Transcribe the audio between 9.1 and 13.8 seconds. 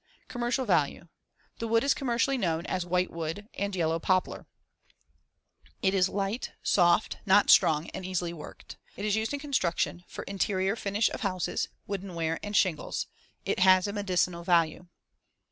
used in construction, for interior finish of houses, woodenware and shingles. It